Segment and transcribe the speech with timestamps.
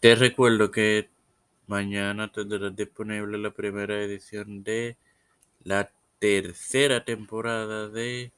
[0.00, 1.10] Te recuerdo que
[1.66, 4.96] mañana tendrás disponible la primera edición de
[5.64, 5.90] la
[6.20, 8.32] tercera temporada de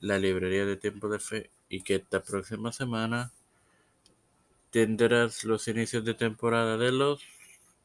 [0.00, 3.32] la librería de Tiempo de Fe y que esta próxima semana
[4.70, 7.22] tendrás los inicios de temporada de los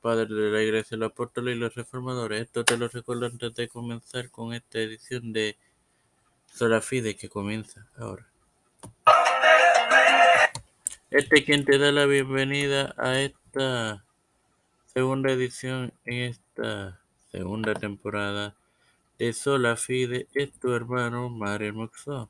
[0.01, 2.41] padres de la iglesia, los apóstoles y los reformadores.
[2.41, 5.57] Esto te lo recuerdo antes de comenzar con esta edición de
[6.47, 8.28] Sola Fide que comienza ahora.
[11.11, 14.05] Este es quien te da la bienvenida a esta
[14.93, 16.99] segunda edición en esta
[17.31, 18.53] segunda temporada
[19.17, 22.29] de Sola Fide es tu hermano Mario Moxó.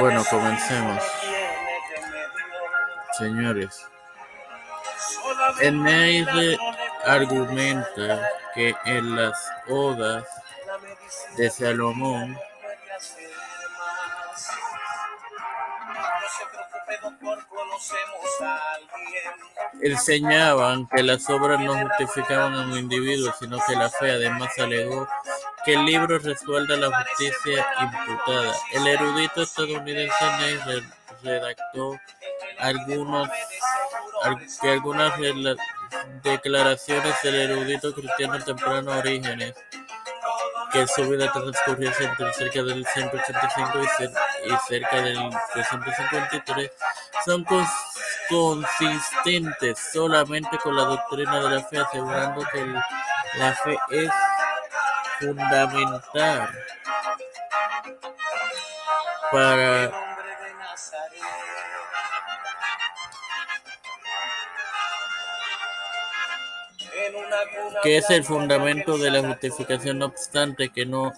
[0.00, 1.04] Bueno, comencemos.
[3.18, 3.86] Señores,
[5.60, 6.56] Eneide
[7.04, 10.26] argumenta que en las odas
[11.36, 12.34] de Salomón
[19.82, 25.06] enseñaban que las obras no justificaban a un individuo, sino que la fe además alegó
[25.64, 28.54] que el libro respalda la justicia imputada.
[28.72, 30.82] El erudito estadounidense Ney
[31.22, 31.98] redactó
[32.58, 33.30] algunas
[36.22, 39.54] declaraciones del erudito cristiano temprano Orígenes
[40.72, 44.04] que su vida transcurrió entre cerca del 185 y,
[44.68, 45.18] cerca del
[45.52, 46.70] 353
[47.24, 47.44] son
[48.28, 52.64] consistentes solamente con la doctrina de la fe, asegurando que
[53.38, 54.10] la fe es
[55.18, 56.48] fundamental
[59.30, 59.90] para
[67.82, 71.12] que es el fundamento de la justificación, no obstante que no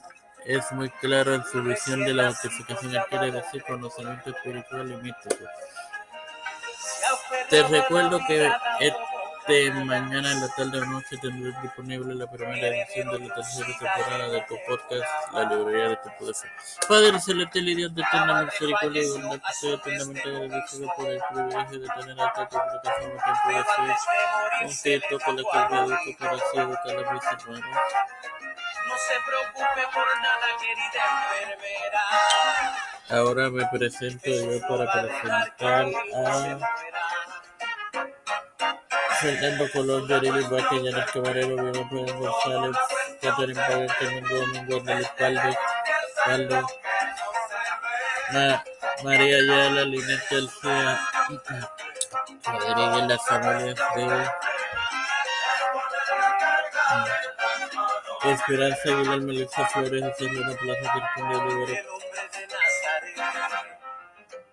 [0.46, 4.96] es muy claro en su visión de la justificación, él quiere decir conocimiento espiritual y
[4.96, 5.44] místico.
[7.50, 13.10] Te recuerdo que este mañana en la tarde o noche tendré disponible la primera edición
[13.10, 16.48] de la tercera temporada de tu podcast, La Librería de tu de Fe.
[16.88, 21.80] Padre Celestial y Dios de eterna misericordia y bondad, estoy eternamente agradecido por el privilegio
[21.80, 26.58] de tener esta tu plataforma de Fe, un cierto con la me educo para así
[26.58, 27.78] educar a mis hermanos.
[28.86, 31.02] No se preocupe por nada, querida
[31.40, 32.04] enfermera.
[33.08, 36.58] Ahora me presento yo para presentar a
[39.20, 41.56] Fernando Colón, Yareli Vázquez, Yanis Camarero,
[41.88, 42.76] Pérez González,
[43.22, 45.56] Catherine Pagante, Domingo, Gómez, Paldo,
[46.24, 46.66] Paldo,
[48.32, 48.64] Ma
[49.04, 51.00] María Ayala, Linet García,
[52.44, 54.55] Rodríguez, las familias de
[58.24, 61.82] Esperanza Aguilar, Melissa Flores, José Luna Plaza, Virginia Rivera,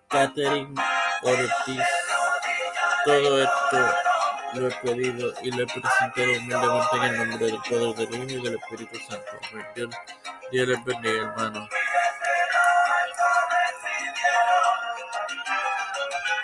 [0.08, 0.74] Catherine
[1.22, 1.84] Ortiz,
[3.04, 3.94] todo esto
[4.54, 8.38] lo he pedido y lo he presentado humildemente en el nombre del Padre, del Hijo
[8.38, 9.32] y del Espíritu Santo.
[9.74, 11.68] Dios, les bendiga, hermano.